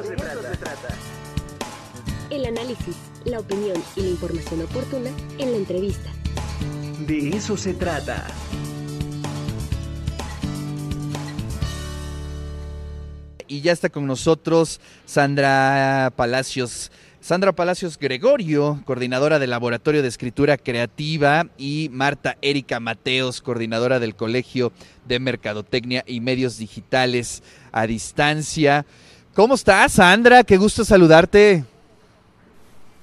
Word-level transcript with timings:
eso, 0.00 0.08
se, 0.08 0.56
trata. 0.56 0.88
El 2.30 2.46
análisis, 2.46 2.96
la 3.24 3.38
opinión 3.38 3.80
y 3.94 4.00
la 4.00 4.08
información 4.08 4.62
oportuna 4.62 5.10
en 5.38 5.52
la 5.52 5.56
entrevista. 5.56 6.10
De 7.06 7.28
eso 7.28 7.56
se 7.56 7.74
trata. 7.74 8.26
Y 13.46 13.60
ya 13.60 13.72
está 13.72 13.88
con 13.88 14.06
nosotros 14.06 14.80
Sandra 15.06 16.12
Palacios. 16.16 16.90
Sandra 17.20 17.52
Palacios 17.52 17.98
Gregorio, 17.98 18.82
coordinadora 18.84 19.38
del 19.38 19.50
Laboratorio 19.50 20.02
de 20.02 20.08
Escritura 20.08 20.58
Creativa, 20.58 21.46
y 21.56 21.88
Marta 21.90 22.36
Erika 22.42 22.80
Mateos, 22.80 23.40
coordinadora 23.40 23.98
del 23.98 24.14
Colegio 24.14 24.72
de 25.06 25.20
Mercadotecnia 25.20 26.04
y 26.06 26.20
Medios 26.20 26.58
Digitales 26.58 27.42
a 27.72 27.86
Distancia. 27.86 28.84
¿Cómo 29.34 29.56
estás, 29.56 29.94
Sandra? 29.94 30.44
Qué 30.44 30.56
gusto 30.56 30.84
saludarte. 30.84 31.64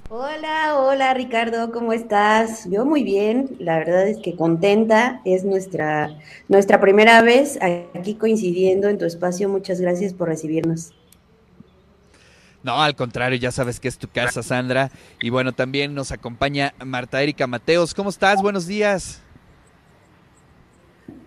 Hola, 0.10 0.78
hola 0.78 1.14
Ricardo, 1.14 1.74
¿cómo 1.74 1.92
estás? 1.92 2.70
Yo 2.70 2.86
muy 2.86 3.04
bien, 3.04 3.50
la 3.60 3.78
verdad 3.80 4.08
es 4.08 4.18
que 4.18 4.38
contenta, 4.38 5.22
es 5.26 5.44
nuestra, 5.44 6.18
nuestra 6.48 6.80
primera 6.80 7.22
vez 7.22 7.60
aquí 7.94 8.16
coincidiendo 8.16 8.88
en 8.88 8.98
tu 8.98 9.04
espacio, 9.04 9.50
muchas 9.50 9.82
gracias 9.82 10.14
por 10.14 10.30
recibirnos. 10.30 10.94
No, 12.64 12.82
al 12.82 12.96
contrario, 12.96 13.38
ya 13.38 13.52
sabes 13.52 13.82
que 13.82 13.90
es 13.90 13.98
tu 13.98 14.08
casa, 14.08 14.42
Sandra. 14.42 14.90
Y 15.22 15.32
bueno, 15.32 15.52
también 15.52 15.94
nos 15.94 16.12
acompaña 16.12 16.74
Marta 16.86 17.22
Erika 17.22 17.48
Mateos. 17.48 17.94
¿Cómo 17.94 18.10
estás? 18.10 18.42
Buenos 18.42 18.68
días. 18.68 19.22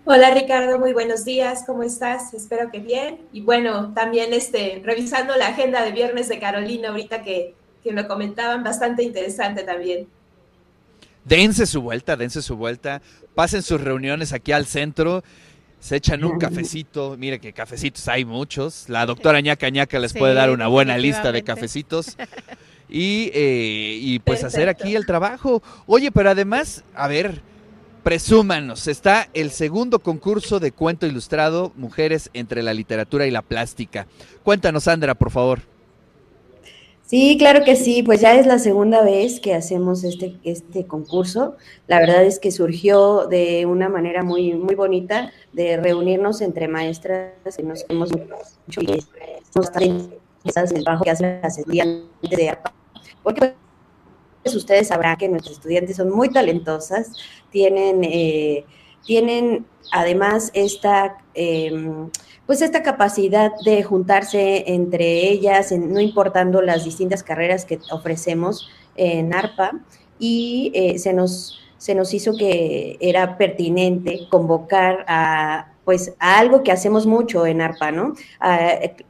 Hola 0.07 0.35
Ricardo, 0.35 0.79
muy 0.79 0.93
buenos 0.93 1.25
días, 1.25 1.65
¿cómo 1.67 1.83
estás? 1.83 2.35
Espero 2.35 2.71
que 2.71 2.79
bien. 2.79 3.21
Y 3.33 3.41
bueno, 3.41 3.95
también 3.95 4.35
este, 4.35 4.83
revisando 4.85 5.35
la 5.37 5.49
agenda 5.49 5.83
de 5.83 5.93
viernes 5.93 6.29
de 6.29 6.39
Carolina, 6.39 6.91
ahorita 6.91 7.23
que, 7.23 7.55
que 7.83 7.91
me 7.91 8.07
comentaban, 8.07 8.63
bastante 8.63 9.03
interesante 9.03 9.63
también. 9.63 10.07
Dense 11.25 11.65
su 11.65 11.81
vuelta, 11.81 12.17
dense 12.17 12.43
su 12.43 12.55
vuelta, 12.55 13.01
pasen 13.35 13.63
sus 13.63 13.81
reuniones 13.81 14.35
aquí 14.35 14.53
al 14.53 14.67
centro 14.67 15.25
se 15.81 15.97
echan 15.97 16.25
un 16.25 16.39
cafecito, 16.39 17.15
mire 17.19 17.39
que 17.39 17.53
cafecitos 17.53 18.09
hay 18.09 18.25
muchos, 18.25 18.89
la 18.89 19.05
doctora 19.05 19.43
ñaca 19.43 19.69
ñaca 19.69 19.99
les 19.99 20.15
puede 20.15 20.33
dar 20.33 20.51
una 20.51 20.67
buena 20.67 20.97
lista 20.97 21.31
de 21.31 21.43
cafecitos 21.45 22.17
y, 22.89 23.31
eh, 23.35 23.99
y 24.01 24.19
pues 24.21 24.45
hacer 24.45 24.71
aquí 24.71 24.97
el 24.97 25.05
trabajo. 25.05 25.63
Oye, 25.87 26.11
pero 26.11 26.31
además, 26.31 26.83
a 26.95 27.07
ver, 27.07 27.43
presúmanos, 28.05 28.87
está 28.87 29.29
el 29.33 29.51
segundo 29.51 29.99
concurso 29.99 30.61
de 30.61 30.73
cuento 30.73 31.07
ilustrado, 31.07 31.73
Mujeres 31.75 32.31
entre 32.35 32.63
la 32.63 32.75
literatura 32.75 33.27
y 33.27 33.31
la 33.31 33.43
plástica. 33.43 34.07
Cuéntanos, 34.45 34.85
Sandra, 34.85 35.15
por 35.15 35.31
favor. 35.31 35.63
Sí, 37.07 37.37
claro 37.39 37.65
que 37.65 37.77
sí, 37.77 38.03
pues 38.03 38.21
ya 38.21 38.35
es 38.35 38.47
la 38.47 38.59
segunda 38.59 39.03
vez 39.03 39.41
que 39.41 39.55
hacemos 39.55 40.05
este, 40.05 40.37
este 40.45 40.87
concurso. 40.87 41.57
La 41.87 41.99
verdad 41.99 42.25
es 42.25 42.39
que 42.39 42.51
surgió 42.51 43.27
de 43.27 43.67
una 43.67 43.89
manera 43.89 44.23
muy, 44.23 44.55
muy 44.55 44.75
bonita 44.75 45.33
de 45.53 45.77
reunirnos 45.77 46.41
entre 46.41 46.69
maestras 46.69 47.33
que 47.57 47.63
nos 47.63 47.85
hemos 47.89 48.11
mucho 48.11 48.81
y 48.81 49.03
estamos 49.55 49.71
que 51.03 51.11
hacen 51.11 51.65
de 51.69 52.49
ARPA. 52.49 52.73
Porque 53.23 53.55
pues, 54.45 54.55
ustedes 54.55 54.89
sabrán 54.89 55.17
que 55.17 55.29
nuestros 55.29 55.57
estudiantes 55.57 55.97
son 55.97 56.11
muy 56.11 56.29
talentosas, 56.29 57.13
tienen, 57.51 58.05
eh, 58.05 58.65
tienen 59.05 59.67
además 59.91 60.51
esta... 60.55 61.19
Eh, 61.35 61.73
pues 62.47 62.61
esta 62.61 62.83
capacidad 62.83 63.53
de 63.65 63.83
juntarse 63.83 64.65
entre 64.67 65.31
ellas, 65.31 65.73
no 65.73 65.99
importando 65.99 66.61
las 66.61 66.85
distintas 66.85 67.23
carreras 67.23 67.65
que 67.65 67.79
ofrecemos 67.91 68.69
en 68.97 69.33
ARPA, 69.33 69.81
y 70.19 70.71
eh, 70.75 70.99
se, 70.99 71.15
nos, 71.15 71.59
se 71.79 71.95
nos 71.95 72.13
hizo 72.13 72.37
que 72.37 72.99
era 73.01 73.39
pertinente 73.39 74.29
convocar 74.31 75.05
a 75.09 75.74
pues 75.85 76.15
a 76.19 76.39
algo 76.39 76.63
que 76.63 76.73
hacemos 76.73 77.07
mucho 77.07 77.47
en 77.47 77.61
ARPA, 77.61 77.93
¿no? 77.93 78.15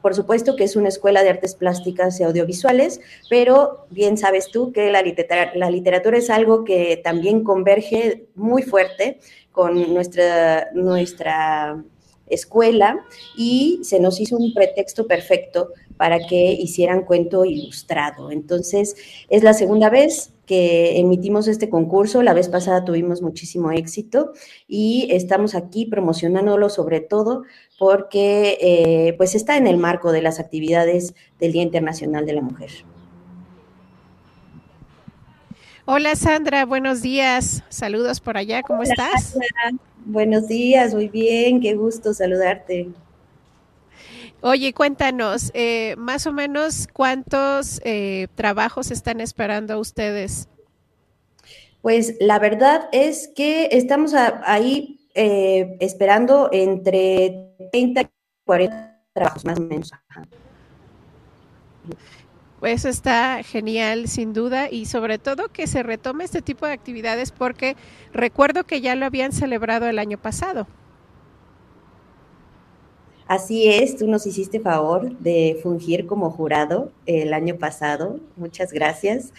por 0.01 0.15
supuesto 0.15 0.55
que 0.55 0.63
es 0.63 0.75
una 0.75 0.89
escuela 0.89 1.23
de 1.23 1.29
artes 1.29 1.55
plásticas 1.55 2.19
y 2.19 2.23
audiovisuales, 2.23 3.01
pero 3.29 3.87
bien 3.89 4.17
sabes 4.17 4.49
tú 4.51 4.71
que 4.71 4.91
la 4.91 5.01
literatura, 5.01 5.51
la 5.55 5.69
literatura 5.69 6.17
es 6.17 6.29
algo 6.29 6.63
que 6.63 6.99
también 7.03 7.43
converge 7.43 8.27
muy 8.35 8.63
fuerte 8.63 9.19
con 9.51 9.93
nuestra, 9.93 10.69
nuestra 10.73 11.81
escuela 12.27 12.99
y 13.37 13.79
se 13.83 13.99
nos 13.99 14.19
hizo 14.19 14.37
un 14.37 14.53
pretexto 14.53 15.07
perfecto 15.07 15.69
para 15.97 16.19
que 16.19 16.51
hicieran 16.51 17.03
cuento 17.03 17.45
ilustrado. 17.45 18.31
Entonces, 18.31 18.95
es 19.29 19.43
la 19.43 19.53
segunda 19.53 19.89
vez 19.89 20.31
que 20.45 20.99
emitimos 20.99 21.47
este 21.47 21.69
concurso. 21.69 22.21
La 22.21 22.33
vez 22.33 22.49
pasada 22.49 22.85
tuvimos 22.85 23.21
muchísimo 23.21 23.71
éxito 23.71 24.33
y 24.67 25.07
estamos 25.11 25.55
aquí 25.55 25.85
promocionándolo 25.85 26.69
sobre 26.69 26.99
todo 26.99 27.43
porque 27.79 28.57
eh, 28.61 29.13
pues 29.17 29.35
está 29.35 29.57
en 29.57 29.67
el 29.67 29.77
marco 29.77 30.11
de 30.11 30.21
las 30.21 30.39
actividades 30.39 31.13
del 31.39 31.51
Día 31.51 31.63
Internacional 31.63 32.25
de 32.25 32.33
la 32.33 32.41
Mujer. 32.41 32.71
Hola 35.87 36.15
Sandra, 36.15 36.65
buenos 36.65 37.03
días. 37.03 37.63
Saludos 37.69 38.19
por 38.19 38.37
allá, 38.37 38.63
¿cómo 38.63 38.81
estás? 38.81 39.37
Buenos 40.05 40.47
días, 40.47 40.93
muy 40.93 41.09
bien, 41.09 41.59
qué 41.59 41.73
gusto 41.73 42.13
saludarte. 42.13 42.89
Oye, 44.41 44.71
cuéntanos, 44.71 45.49
eh, 45.55 45.95
más 45.97 46.27
o 46.27 46.31
menos 46.31 46.87
cuántos 46.93 47.81
eh, 47.83 48.27
trabajos 48.35 48.91
están 48.91 49.19
esperando 49.19 49.79
ustedes. 49.79 50.47
Pues 51.81 52.15
la 52.19 52.37
verdad 52.37 52.87
es 52.91 53.31
que 53.35 53.69
estamos 53.71 54.13
ahí 54.13 55.09
eh, 55.15 55.75
esperando 55.79 56.49
entre 56.51 57.55
30 57.71 58.01
y 58.01 58.07
40 58.45 59.01
trabajos 59.11 59.43
más 59.43 59.57
o 59.57 59.61
menos. 59.61 59.91
Pues 62.65 62.83
está 62.83 63.43
genial, 63.43 64.07
sin 64.07 64.33
duda, 64.33 64.71
y 64.71 64.87
sobre 64.87 65.19
todo 65.19 65.49
que 65.49 65.67
se 65.67 65.83
retome 65.83 66.23
este 66.23 66.41
tipo 66.41 66.65
de 66.65 66.73
actividades 66.73 67.29
porque 67.31 67.75
recuerdo 68.11 68.63
que 68.63 68.81
ya 68.81 68.95
lo 68.95 69.05
habían 69.05 69.33
celebrado 69.33 69.85
el 69.85 69.99
año 69.99 70.17
pasado. 70.17 70.65
Así 73.27 73.71
es, 73.71 73.97
tú 73.97 74.07
nos 74.07 74.25
hiciste 74.25 74.59
favor 74.59 75.15
de 75.19 75.59
fungir 75.61 76.07
como 76.07 76.31
jurado 76.31 76.91
el 77.05 77.35
año 77.35 77.55
pasado, 77.57 78.19
muchas 78.35 78.73
gracias. 78.73 79.31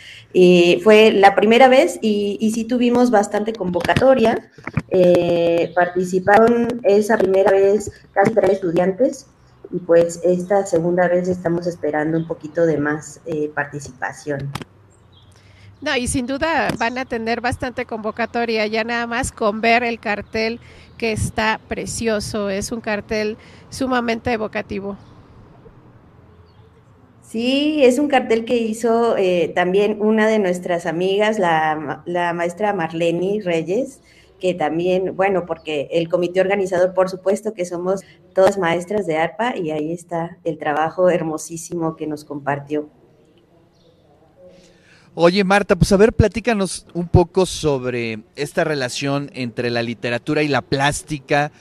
Fue 0.85 1.11
la 1.11 1.35
primera 1.35 1.67
vez 1.67 1.99
y, 2.01 2.39
y 2.41 2.53
sí 2.53 2.63
tuvimos 2.63 3.11
bastante 3.11 3.53
convocatoria. 3.53 4.53
Eh, 4.91 5.73
participaron 5.75 6.81
esa 6.85 7.19
primera 7.19 7.51
vez 7.51 7.91
casi 8.13 8.33
tres 8.33 8.51
estudiantes 8.51 9.27
y 9.71 9.79
pues 9.79 10.21
esta 10.25 10.65
segunda 10.67 11.09
vez 11.09 11.29
estamos 11.29 11.67
esperando 11.67 12.19
un 12.19 12.27
poquito 12.27 12.67
de 12.67 12.79
más 12.79 13.21
eh, 13.27 13.51
participación. 13.55 14.53
No, 15.81 15.95
y 15.95 16.09
sin 16.09 16.27
duda 16.27 16.71
van 16.79 16.97
a 16.99 17.05
tener 17.05 17.41
bastante 17.41 17.85
convocatoria, 17.85 18.67
ya 18.67 18.83
nada 18.83 19.07
más 19.07 19.31
con 19.31 19.61
ver 19.61 19.83
el 19.83 20.01
cartel 20.01 20.59
que 20.97 21.13
está 21.13 21.61
precioso, 21.69 22.49
es 22.49 22.73
un 22.73 22.81
cartel 22.81 23.37
sumamente 23.69 24.33
evocativo. 24.33 24.97
Sí, 27.21 27.85
es 27.85 27.99
un 27.99 28.09
cartel 28.09 28.45
que 28.45 28.57
hizo 28.57 29.17
eh, 29.19 29.53
también 29.55 30.01
una 30.01 30.29
de 30.29 30.39
nuestras 30.39 30.87
amigas, 30.87 31.39
la, 31.39 32.03
la 32.07 32.33
maestra 32.33 32.73
Marlene 32.73 33.43
Reyes, 33.45 34.01
que 34.41 34.55
también, 34.55 35.17
bueno, 35.17 35.47
porque 35.47 35.89
el 35.93 36.09
comité 36.09 36.41
organizador, 36.41 36.95
por 36.95 37.09
supuesto 37.09 37.55
que 37.55 37.65
somos 37.65 38.03
todas 38.35 38.59
maestras 38.59 39.07
de 39.07 39.17
ARPA 39.17 39.57
y 39.57 39.71
ahí 39.71 39.93
está 39.93 40.39
el 40.45 40.59
trabajo 40.59 41.09
hermosísimo 41.09 41.97
que 41.97 42.07
nos 42.07 42.25
compartió. 42.25 42.91
Oye, 45.15 45.45
Marta, 45.45 45.77
pues 45.77 45.91
a 45.93 45.97
ver, 45.97 46.13
platícanos 46.13 46.87
un 46.93 47.09
poco 47.09 47.47
sobre 47.47 48.19
esta 48.37 48.65
relación 48.65 49.31
entre 49.33 49.71
la 49.71 49.83
literatura 49.83 50.43
y 50.43 50.49
la 50.49 50.61
plástica, 50.61 51.53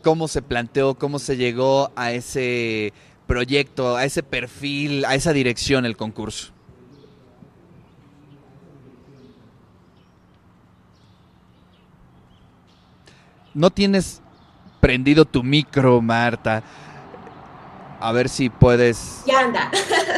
cómo 0.00 0.28
se 0.28 0.42
planteó, 0.42 0.94
cómo 0.94 1.18
se 1.18 1.36
llegó 1.36 1.90
a 1.96 2.12
ese 2.12 2.92
proyecto, 3.26 3.96
a 3.96 4.04
ese 4.04 4.22
perfil, 4.22 5.04
a 5.04 5.16
esa 5.16 5.32
dirección 5.32 5.86
el 5.86 5.96
concurso. 5.96 6.52
No 13.54 13.70
tienes 13.70 14.20
prendido 14.80 15.24
tu 15.24 15.42
micro, 15.42 16.00
Marta. 16.00 16.62
A 18.00 18.12
ver 18.12 18.28
si 18.28 18.48
puedes. 18.48 19.22
Ya 19.26 19.40
anda. 19.40 19.70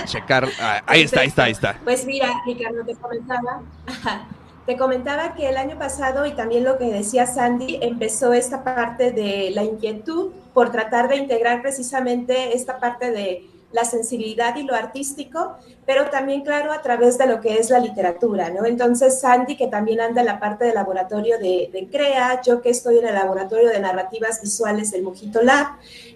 Checar. 0.05 0.49
Ah, 0.61 0.83
ahí 0.87 1.03
está, 1.03 1.21
ahí 1.21 1.29
está, 1.29 1.45
ahí 1.45 1.53
está. 1.53 1.77
Pues 1.83 2.07
mira, 2.07 2.33
Ricardo, 2.47 2.85
te 2.85 2.95
comentaba. 2.95 3.63
Te 4.67 4.77
comentaba 4.77 5.35
que 5.35 5.49
el 5.49 5.57
año 5.57 5.77
pasado, 5.77 6.25
y 6.25 6.37
también 6.37 6.63
lo 6.63 6.79
que 6.79 6.85
decía 6.85 7.27
Sandy, 7.27 7.81
empezó 7.83 8.33
esta 8.33 8.63
parte 8.63 9.11
de 9.11 9.51
la 9.51 9.65
inquietud 9.65 10.31
por 10.55 10.71
tratar 10.71 11.09
de 11.09 11.17
integrar 11.17 11.63
precisamente 11.63 12.57
esta 12.57 12.79
parte 12.79 13.11
de, 13.11 13.51
la 13.73 13.85
sensibilidad 13.85 14.55
y 14.57 14.63
lo 14.63 14.75
artístico, 14.75 15.57
pero 15.85 16.11
también, 16.11 16.43
claro, 16.43 16.73
a 16.73 16.83
través 16.83 17.19
de 17.19 17.27
lo 17.27 17.41
que 17.41 17.55
es 17.55 17.71
la 17.71 17.79
literatura, 17.79 18.51
¿no? 18.51 18.65
Entonces, 18.65 19.21
Sandy, 19.21 19.57
que 19.57 19.67
también 19.67 20.01
anda 20.01 20.21
en 20.21 20.27
la 20.27 20.39
parte 20.39 20.65
de 20.65 20.75
laboratorio 20.75 21.39
de, 21.39 21.89
CREA, 21.91 22.41
yo 22.43 22.63
que 22.63 22.71
estoy 22.71 22.99
en 22.99 23.09
el 23.09 23.15
laboratorio 23.15 23.69
de 23.69 23.81
narrativas 23.81 24.41
visuales 24.41 24.91
del 24.91 25.03
Mojito 25.03 25.43
Lab, 25.43 25.67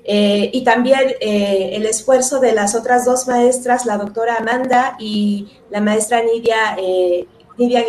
eh, 0.05 0.51
y 0.53 0.63
también 0.63 1.15
eh, 1.21 1.71
el 1.73 1.85
esfuerzo 1.87 2.39
de 2.39 2.53
las 2.53 2.75
otras 2.75 3.05
dos 3.05 3.27
maestras, 3.27 3.87
la 3.87 3.99
doctora 3.99 4.37
Amanda 4.37 4.97
y 5.01 5.49
la 5.71 5.81
maestra 5.81 6.23
Nidia, 6.23 6.77
eh, 6.79 7.27
Nidia 7.59 7.83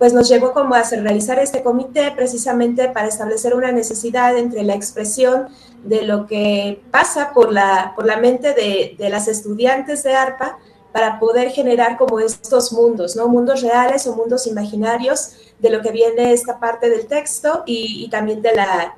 pues 0.00 0.14
nos 0.14 0.30
llevó 0.30 0.54
como 0.54 0.74
a 0.74 0.82
realizar 0.82 1.38
este 1.38 1.62
comité 1.62 2.10
precisamente 2.16 2.88
para 2.88 3.06
establecer 3.06 3.54
una 3.54 3.70
necesidad 3.70 4.34
entre 4.38 4.62
la 4.62 4.74
expresión 4.74 5.48
de 5.84 6.04
lo 6.04 6.26
que 6.26 6.80
pasa 6.90 7.32
por 7.34 7.52
la, 7.52 7.92
por 7.94 8.06
la 8.06 8.16
mente 8.16 8.54
de, 8.54 8.96
de 8.96 9.10
las 9.10 9.28
estudiantes 9.28 10.02
de 10.02 10.14
ARPA 10.14 10.58
para 10.90 11.20
poder 11.20 11.50
generar 11.50 11.98
como 11.98 12.18
estos 12.18 12.72
mundos, 12.72 13.14
¿no? 13.14 13.28
Mundos 13.28 13.60
reales 13.60 14.06
o 14.06 14.16
mundos 14.16 14.46
imaginarios 14.46 15.32
de 15.58 15.68
lo 15.68 15.82
que 15.82 15.92
viene 15.92 16.32
esta 16.32 16.58
parte 16.58 16.88
del 16.88 17.06
texto 17.06 17.62
y, 17.66 18.08
también 18.08 18.40
de 18.40 18.54
la 18.54 18.96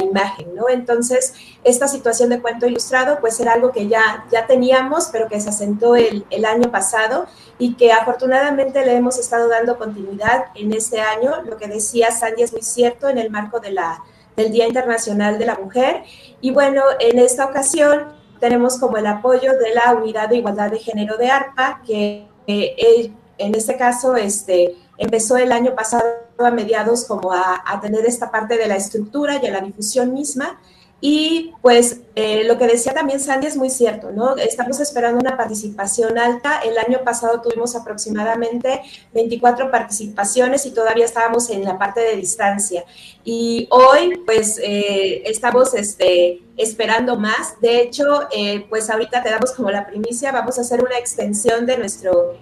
imagen, 0.00 0.54
¿no? 0.54 0.68
Entonces, 0.68 1.34
esta 1.64 1.88
situación 1.88 2.30
de 2.30 2.40
cuento 2.40 2.66
ilustrado, 2.66 3.18
pues 3.20 3.38
era 3.40 3.52
algo 3.52 3.72
que 3.72 3.88
ya, 3.88 4.26
ya 4.30 4.46
teníamos, 4.46 5.08
pero 5.12 5.28
que 5.28 5.40
se 5.40 5.50
asentó 5.50 5.96
el, 5.96 6.24
el, 6.30 6.44
año 6.44 6.70
pasado 6.70 7.26
y 7.58 7.74
que 7.74 7.92
afortunadamente 7.92 8.84
le 8.86 8.96
hemos 8.96 9.18
estado 9.18 9.48
dando 9.48 9.78
continuidad 9.78 10.46
en 10.54 10.72
este 10.72 11.00
año. 11.00 11.42
Lo 11.44 11.56
que 11.56 11.68
decía 11.68 12.10
Sandy 12.10 12.42
es 12.42 12.52
muy 12.52 12.62
cierto 12.62 13.08
en 13.08 13.18
el 13.18 13.30
marco 13.30 13.60
de 13.60 13.72
la, 13.72 14.02
del 14.36 14.50
Día 14.50 14.66
Internacional 14.66 15.38
de 15.38 15.46
la 15.46 15.56
Mujer. 15.56 16.04
Y 16.40 16.50
bueno, 16.50 16.82
en 16.98 17.18
esta 17.18 17.44
ocasión 17.44 18.12
tenemos 18.40 18.78
como 18.78 18.96
el 18.96 19.06
apoyo 19.06 19.52
de 19.58 19.74
la 19.74 19.94
Unidad 19.94 20.28
de 20.28 20.36
Igualdad 20.36 20.70
de 20.70 20.78
Género 20.78 21.16
de 21.16 21.30
ARPA, 21.30 21.82
que 21.86 22.26
eh, 22.46 23.12
en 23.38 23.54
este 23.54 23.76
caso, 23.76 24.16
este, 24.16 24.76
empezó 25.02 25.36
el 25.36 25.52
año 25.52 25.74
pasado 25.74 26.04
a 26.38 26.50
mediados 26.50 27.04
como 27.04 27.32
a, 27.32 27.80
tener 27.80 28.06
esta 28.06 28.30
parte 28.30 28.56
de 28.56 28.68
la 28.68 28.76
estructura 28.76 29.40
y 29.42 29.46
a 29.46 29.50
la 29.50 29.60
difusión 29.60 30.14
misma. 30.14 30.60
Y 31.04 31.52
pues 31.62 32.02
eh, 32.14 32.44
lo 32.44 32.56
que 32.58 32.68
decía 32.68 32.94
también 32.94 33.18
Sandy 33.18 33.48
es 33.48 33.56
muy 33.56 33.70
cierto, 33.70 34.12
¿no? 34.12 34.36
Estamos 34.36 34.78
esperando 34.78 35.18
una 35.18 35.36
participación 35.36 36.16
alta. 36.16 36.60
El 36.60 36.78
año 36.78 37.00
pasado 37.04 37.40
tuvimos 37.40 37.74
aproximadamente 37.74 38.82
24 39.12 39.68
participaciones 39.72 40.64
y 40.64 40.70
todavía 40.70 41.04
estábamos 41.04 41.50
en 41.50 41.64
la 41.64 41.76
parte 41.76 42.00
de 42.02 42.14
distancia. 42.14 42.84
Y 43.24 43.66
hoy 43.72 44.22
pues 44.24 44.60
eh, 44.62 45.24
estamos 45.26 45.74
este, 45.74 46.40
esperando 46.56 47.16
más. 47.16 47.60
De 47.60 47.80
hecho, 47.80 48.28
eh, 48.30 48.64
pues 48.70 48.88
ahorita 48.88 49.24
te 49.24 49.30
damos 49.30 49.50
como 49.50 49.72
la 49.72 49.84
primicia, 49.84 50.30
vamos 50.30 50.56
a 50.58 50.60
hacer 50.60 50.84
una 50.84 50.98
extensión 50.98 51.66
de 51.66 51.78
nuestro 51.78 52.36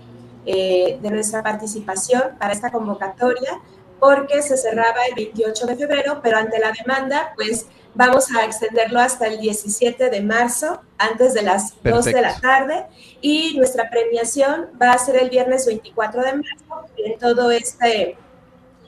eh, 0.46 0.98
de 1.00 1.10
nuestra 1.10 1.42
participación 1.42 2.37
para 2.38 2.52
esta 2.52 2.70
convocatoria 2.70 3.60
porque 3.98 4.40
se 4.42 4.56
cerraba 4.56 5.04
el 5.08 5.14
28 5.14 5.66
de 5.66 5.76
febrero, 5.76 6.20
pero 6.22 6.38
ante 6.38 6.58
la 6.58 6.72
demanda, 6.72 7.32
pues 7.37 7.66
vamos 7.94 8.28
a 8.34 8.44
extenderlo 8.44 8.98
hasta 8.98 9.26
el 9.26 9.38
17 9.38 10.10
de 10.10 10.20
marzo, 10.22 10.81
antes 10.96 11.34
de 11.34 11.42
las 11.42 11.75
2 11.82 12.04
de 12.06 12.22
la 12.22 12.40
tarde, 12.40 12.87
y 13.20 13.56
nuestra 13.56 13.90
premiación 13.90 14.70
va 14.81 14.92
a 14.92 14.98
ser 14.98 15.16
el 15.16 15.28
viernes 15.28 15.66
24 15.66 16.22
de 16.22 16.32
marzo, 16.32 16.86
en 16.96 17.19
todo 17.19 17.50
este 17.50 18.16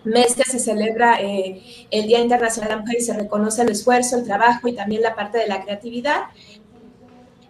mes 0.05 0.35
que 0.35 0.45
se 0.45 0.59
celebra 0.59 1.21
eh, 1.21 1.63
el 1.91 2.07
Día 2.07 2.21
Internacional 2.21 2.71
de 2.71 2.77
la 2.77 2.81
Mujer 2.83 2.97
y 2.99 3.03
se 3.03 3.13
reconoce 3.13 3.63
el 3.63 3.71
esfuerzo, 3.71 4.17
el 4.17 4.25
trabajo 4.25 4.67
y 4.67 4.75
también 4.75 5.03
la 5.03 5.15
parte 5.15 5.39
de 5.39 5.47
la 5.47 5.63
creatividad 5.63 6.23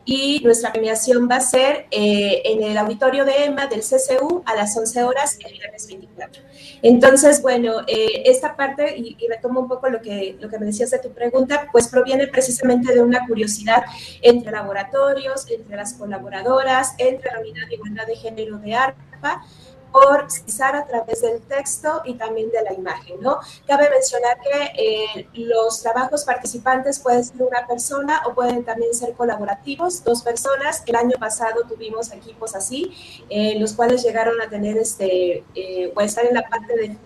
y 0.04 0.40
nuestra 0.42 0.72
premiación 0.72 1.28
va 1.30 1.36
a 1.36 1.40
ser 1.40 1.86
eh, 1.90 2.42
en 2.44 2.62
el 2.62 2.76
auditorio 2.76 3.24
de 3.24 3.44
EMA 3.44 3.66
del 3.66 3.80
CCU 3.80 4.42
a 4.46 4.54
las 4.54 4.76
11 4.76 5.04
horas 5.04 5.38
el 5.44 5.52
viernes 5.52 5.86
24. 5.86 6.42
Entonces, 6.82 7.40
bueno, 7.40 7.82
eh, 7.86 8.22
esta 8.26 8.56
parte, 8.56 8.96
y, 8.96 9.16
retomo 9.28 9.60
un 9.60 9.68
poco 9.68 9.88
lo 9.88 10.00
que, 10.02 10.36
lo 10.40 10.48
que 10.48 10.58
me 10.58 10.66
decías 10.66 10.90
de 10.90 10.98
tu 10.98 11.12
pregunta, 11.12 11.68
pues 11.70 11.88
proviene 11.88 12.26
precisamente 12.26 12.92
de 12.92 13.00
una 13.00 13.26
curiosidad 13.26 13.84
entre 14.20 14.50
laboratorios, 14.50 15.48
entre 15.48 15.76
las 15.76 15.94
colaboradoras, 15.94 16.94
entre 16.98 17.30
la 17.30 17.40
Unidad 17.40 17.68
de 17.68 17.74
Igualdad 17.74 18.06
de 18.06 18.16
Género 18.16 18.58
de 18.58 18.74
ARPA, 18.74 19.44
por 19.92 20.22
expresar 20.22 20.74
a 20.74 20.86
través 20.86 21.20
del 21.20 21.40
texto 21.42 22.02
y 22.04 22.14
también 22.14 22.50
de 22.50 22.62
la 22.62 22.72
imagen, 22.72 23.20
¿no? 23.20 23.38
Cabe 23.66 23.90
mencionar 23.90 24.38
que 24.40 24.72
eh, 24.76 25.28
los 25.34 25.82
trabajos 25.82 26.24
participantes 26.24 26.98
pueden 26.98 27.24
ser 27.24 27.42
una 27.42 27.66
persona 27.66 28.22
o 28.26 28.34
pueden 28.34 28.64
también 28.64 28.94
ser 28.94 29.12
colaborativos, 29.12 30.02
dos 30.02 30.22
personas. 30.22 30.82
El 30.86 30.96
año 30.96 31.16
pasado 31.18 31.62
tuvimos 31.68 32.10
equipos 32.12 32.56
así, 32.56 32.92
eh, 33.28 33.58
los 33.58 33.74
cuales 33.74 34.02
llegaron 34.02 34.40
a 34.40 34.48
tener 34.48 34.78
este, 34.78 35.44
eh, 35.54 35.92
o 35.94 36.00
estar 36.00 36.24
en 36.24 36.34
la 36.34 36.48
parte 36.48 36.74
de 36.74 36.96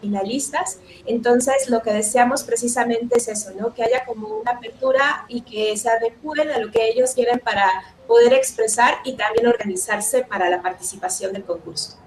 finalistas. 0.00 0.78
Entonces, 1.06 1.68
lo 1.68 1.82
que 1.82 1.92
deseamos 1.92 2.44
precisamente 2.44 3.18
es 3.18 3.26
eso, 3.26 3.50
¿no? 3.58 3.74
Que 3.74 3.82
haya 3.82 4.04
como 4.04 4.28
una 4.28 4.52
apertura 4.52 5.24
y 5.28 5.40
que 5.40 5.76
se 5.76 5.88
adecúen 5.88 6.50
a 6.50 6.58
lo 6.58 6.70
que 6.70 6.88
ellos 6.88 7.12
quieren 7.14 7.40
para 7.40 7.68
poder 8.06 8.32
expresar 8.32 8.98
y 9.04 9.16
también 9.16 9.48
organizarse 9.48 10.22
para 10.22 10.48
la 10.48 10.62
participación 10.62 11.32
del 11.32 11.44
concurso. 11.44 11.98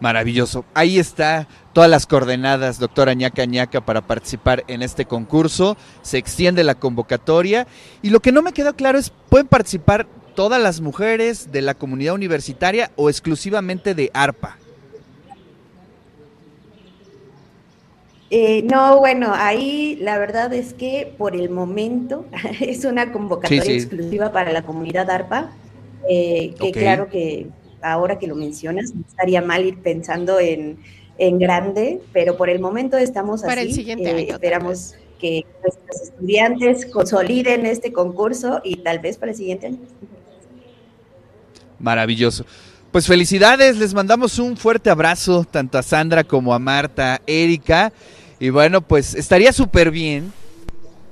Maravilloso. 0.00 0.64
Ahí 0.74 0.98
está 0.98 1.48
todas 1.72 1.90
las 1.90 2.06
coordenadas, 2.06 2.78
doctora 2.78 3.14
ñaca 3.14 3.44
ñaca, 3.44 3.80
para 3.80 4.00
participar 4.00 4.64
en 4.68 4.82
este 4.82 5.04
concurso. 5.04 5.76
Se 6.02 6.18
extiende 6.18 6.62
la 6.64 6.76
convocatoria. 6.76 7.66
Y 8.02 8.10
lo 8.10 8.20
que 8.20 8.32
no 8.32 8.42
me 8.42 8.52
quedó 8.52 8.74
claro 8.74 8.98
es, 8.98 9.10
¿pueden 9.28 9.48
participar 9.48 10.06
todas 10.34 10.62
las 10.62 10.80
mujeres 10.80 11.50
de 11.50 11.62
la 11.62 11.74
comunidad 11.74 12.14
universitaria 12.14 12.92
o 12.94 13.10
exclusivamente 13.10 13.94
de 13.94 14.10
ARPA? 14.14 14.56
Eh, 18.30 18.62
no, 18.62 18.98
bueno, 18.98 19.32
ahí 19.34 19.96
la 20.00 20.18
verdad 20.18 20.52
es 20.52 20.74
que 20.74 21.14
por 21.16 21.34
el 21.34 21.48
momento 21.48 22.26
es 22.60 22.84
una 22.84 23.10
convocatoria 23.10 23.72
exclusiva 23.72 24.32
para 24.32 24.52
la 24.52 24.62
comunidad 24.62 25.10
ARPA, 25.10 25.50
eh, 26.08 26.54
que 26.60 26.72
claro 26.72 27.08
que 27.08 27.48
ahora 27.82 28.18
que 28.18 28.26
lo 28.26 28.34
mencionas, 28.34 28.94
no 28.94 29.02
estaría 29.06 29.42
mal 29.42 29.64
ir 29.64 29.78
pensando 29.78 30.38
en, 30.40 30.78
grande, 31.18 32.00
pero 32.12 32.36
por 32.36 32.48
el 32.48 32.60
momento 32.60 32.96
estamos 32.96 33.42
Para 33.42 33.60
así. 33.60 33.70
el 33.70 33.74
siguiente 33.74 34.08
año. 34.08 34.34
Esperamos 34.34 34.94
que 35.18 35.44
nuestros 35.62 36.02
estudiantes 36.02 36.86
consoliden 36.86 37.66
este 37.66 37.92
concurso 37.92 38.60
y 38.62 38.76
tal 38.76 39.00
vez 39.00 39.18
para 39.18 39.32
el 39.32 39.36
siguiente 39.36 39.66
año. 39.66 39.78
Maravilloso. 41.80 42.44
Pues 42.92 43.06
felicidades, 43.06 43.76
les 43.76 43.94
mandamos 43.94 44.38
un 44.38 44.56
fuerte 44.56 44.90
abrazo 44.90 45.44
tanto 45.44 45.76
a 45.76 45.82
Sandra 45.82 46.24
como 46.24 46.54
a 46.54 46.58
Marta, 46.58 47.20
Erika. 47.26 47.92
Y 48.40 48.50
bueno, 48.50 48.80
pues 48.80 49.14
estaría 49.14 49.52
súper 49.52 49.90
bien 49.90 50.32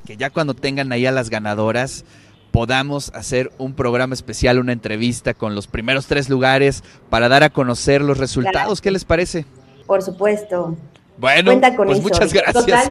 que 0.07 0.17
ya 0.17 0.31
cuando 0.31 0.55
tengan 0.55 0.93
ahí 0.93 1.05
a 1.05 1.12
las 1.12 1.29
ganadoras, 1.29 2.05
podamos 2.57 3.13
hacer 3.15 3.53
un 3.59 3.75
programa 3.75 4.15
especial, 4.15 4.59
una 4.59 4.73
entrevista 4.73 5.35
con 5.35 5.55
los 5.55 5.67
primeros 5.67 6.07
tres 6.07 6.31
lugares 6.31 6.83
para 7.11 7.29
dar 7.29 7.43
a 7.43 7.51
conocer 7.51 8.01
los 8.01 8.17
resultados. 8.17 8.81
¿Qué 8.81 8.91
les 8.91 9.05
parece? 9.05 9.45
Por 9.87 10.01
supuesto. 10.01 10.75
Bueno, 11.19 11.61
pues 11.77 12.01
muchas 12.01 12.33
gracias. 12.33 12.65